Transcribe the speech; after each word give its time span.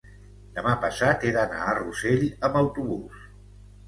Demà 0.53 0.69
passat 0.85 1.25
he 1.27 1.33
d'anar 1.35 1.59
a 1.65 1.75
Rossell 1.79 2.23
amb 2.49 2.57
autobús. 2.63 3.21